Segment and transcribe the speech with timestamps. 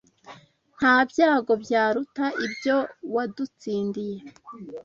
[0.77, 2.77] Nta byago byaruta ibyo
[3.13, 4.19] wadutsindiye